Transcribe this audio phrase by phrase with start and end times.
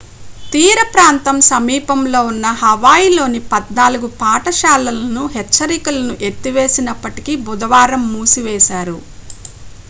[0.51, 8.99] తీరప్రాంతం సమీపంలో ఉన్న హవాయిలోని పద్నాలుగు పాఠశాలలని హెచ్చరికలను ఎత్తివేసినప్పటికీ బుధవారం మూసివేశారు